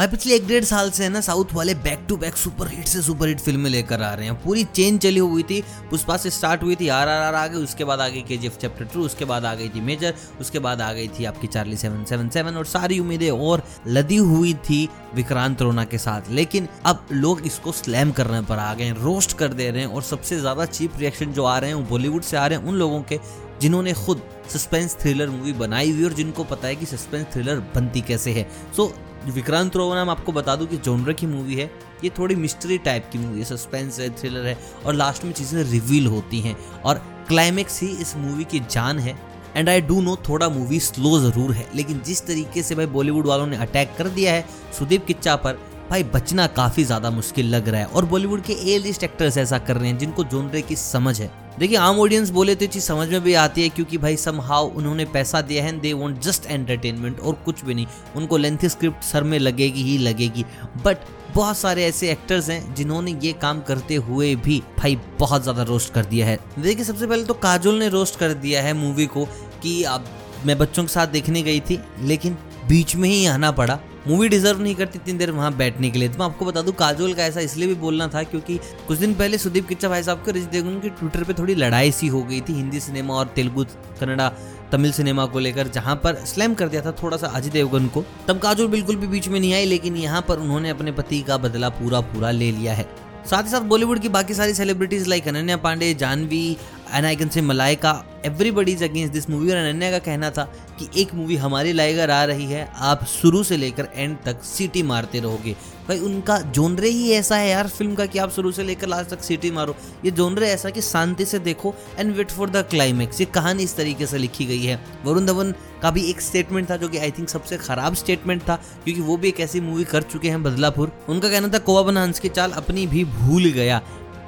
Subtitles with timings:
[0.00, 2.86] भाई, पिछले एक डेढ़ साल से है ना, साउथ वाले back to back super hit
[2.88, 6.30] से सुपर हिट फ़िल्में लेकर आ रहे हैं। पूरी चेन चली हुई थी, पुष्पा से
[6.30, 8.84] स्टार्ट हुई थी आर आर आर आ गई उसके बाद आ गई के जी चैप्टर
[8.94, 12.04] टू उसके बाद आ गई थी मेजर उसके बाद आ गई थी आपकी चार्ली सेवन
[12.04, 17.06] सेवन सेवन और सारी उम्मीदें और लदी हुई थी विक्रांत रोना के साथ। लेकिन अब
[17.12, 20.64] लोग इसको स्लैम करने पर आ गए रोस्ट कर दे रहे हैं, और सबसे ज़्यादा
[20.66, 23.20] चीप रिएक्शन जो आ रहे हैं, वो बॉलीवुड से आ रहे हैं, उन लोगों के
[23.62, 24.22] जिन्होंने खुद
[24.52, 28.48] सस्पेंस थ्रिलर मूवी बनाई हुई और जिनको पता है कि सस्पेंस थ्रिलर बनती कैसे है।
[28.76, 31.70] सो so, विक्रांत रोवना मैं आपको बता दूँ कि जोनर की मूवी है।
[32.04, 35.62] ये थोड़ी मिस्ट्री टाइप की मूवी है सस्पेंस है थ्रिलर है और लास्ट में चीज़ें
[35.62, 39.18] रिवील होती हैं और क्लाइमेक्स ही इस मूवी की जान है।
[39.56, 43.26] एंड आई डू नो थोड़ा मूवी स्लो ज़रूर है लेकिन जिस तरीके से भाई बॉलीवुड
[43.26, 44.44] वालों ने अटैक कर दिया है
[44.78, 45.58] सुदीप किच्चा पर
[45.90, 49.58] भाई, बचना काफ़ी ज़्यादा मुश्किल लग रहा है। और बॉलीवुड के ए लिस्ट एक्टर्स ऐसा
[49.58, 53.08] कर रहे हैं जिनको जोनरे की समझ है। देखिए, आम ऑडियंस बोले तो चीज़ समझ
[53.08, 56.46] में भी आती है क्योंकि भाई सम हाउ उन्होंने पैसा दिया है दे वॉन्ट जस्ट
[56.46, 60.44] एंटरटेनमेंट और कुछ भी नहीं। उनको लेंथी स्क्रिप्ट सर में लगेगी ही लगेगी।
[60.84, 60.98] बट
[61.34, 65.92] बहुत सारे ऐसे एक्टर्स हैं जिन्होंने ये काम करते हुए भी भाई, बहुत ज़्यादा रोस्ट
[65.94, 69.24] कर दिया है। देखिए, सबसे पहले तो काजोल ने रोस्ट कर दिया है मूवी को
[69.62, 70.04] कि अब
[70.46, 72.36] मैं बच्चों के साथ देखने गई थी, लेकिन
[72.70, 76.08] बीच में ही आना पड़ा। मूवी डिजर्व नहीं करती इतनी देर वहाँ बैठने के लिए।
[76.08, 79.14] तो मैं आपको बता दूँ, काजोल का ऐसा इसलिए भी बोलना था क्योंकि कुछ दिन
[79.14, 82.22] पहले सुदीप किच्चा भाई साहब को रिज देवगन की ट्विटर पे थोड़ी लड़ाई सी हो
[82.22, 83.64] गई थी हिंदी सिनेमा और तेलुगु,
[84.00, 84.28] कन्नड़ा,
[84.72, 88.04] तमिल सिनेमा को लेकर, जहाँ पर स्लैम कर दिया था थोड़ा सा अजय देवगन को।
[88.28, 91.36] तब काजोल बिल्कुल भी बीच में नहीं आई लेकिन यहाँ पर उन्होंने अपने पति का
[91.38, 92.88] बदला पूरा पूरा ले लिया है।
[93.30, 96.56] साथ ही साथ बॉलीवुड की बाकी सारी celebrities like Ananya Pandey Janhvi
[96.92, 97.92] and I can say Malaika
[98.26, 100.42] everybody is against this movie और अनन्या का कहना था
[100.78, 104.82] कि एक मूवी हमारी लाइगर आ रही है, आप शुरू से लेकर एंड तक सीटी
[104.82, 105.52] मारते रहोगे।
[105.88, 109.10] भाई, उनका जोनरे ही ऐसा है यार फ़िल्म का कि आप शुरू से लेकर लास्ट
[109.10, 109.74] तक सीटी मारो।
[110.04, 113.76] ये जोनरे ऐसा कि शांति से देखो and wait for the climax ये कहानी इस
[113.76, 117.10] तरीके से लिखी गई है। वरुण धवन का भी एक स्टेटमेंट था जो कि आई
[117.10, 120.92] थिंक सबसे खराब स्टेटमेंट था, क्योंकि वो भी एक ऐसी मूवी कर चुके हैं बदलापुर।
[121.08, 123.80] उनका कहना था, कोवा बना हंस की चाल अपनी भी भूल गया।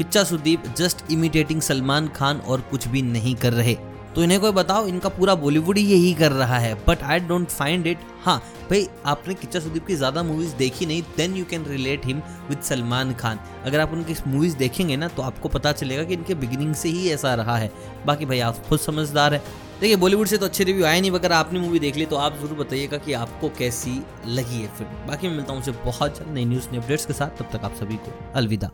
[0.00, 3.74] किच्चा सुदीप जस्ट इमिटेटिंग सलमान खान और कुछ भी नहीं कर रहे।
[4.14, 7.48] तो इन्हें कोई बताओ, इनका पूरा बॉलीवुड ही यही कर रहा है। But I don't
[7.48, 8.38] find it हाँ
[8.70, 12.60] भाई, आपने किच्चा सुदीप की ज़्यादा मूवीज़ देखी नहीं then you can relate him with
[12.60, 13.38] Salman Khan.
[13.64, 17.08] अगर आप उनकी मूवीज़ देखेंगे ना तो आपको पता चलेगा कि इनके बिगिनिंग से ही
[17.10, 17.70] ऐसा रहा है।
[18.06, 19.42] बाकी भाई, आप खुद समझदार है।
[19.80, 22.38] देखिए, बॉलीवुड से तो अच्छे रिव्यू आए नहीं, अगर आपने मूवी देख ली तो आप
[22.38, 26.34] ज़रूर बताइएगा कि आपको कैसी लगी है फ़िल्म बाकी मैं मिलता हूँ उसे बहुत जल्द
[26.34, 28.70] नई न्यूज़ अपडेट्स के साथ। तब तक आप सभी को अलविदा।